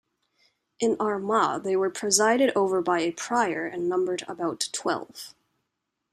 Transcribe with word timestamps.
In 0.79 0.97
Armagh 0.99 1.61
they 1.61 1.75
were 1.75 1.91
presided 1.91 2.51
over 2.55 2.81
by 2.81 3.01
a 3.01 3.11
prior, 3.11 3.67
and 3.67 3.87
numbered 3.87 4.23
about 4.27 4.67
twelve. 4.73 5.35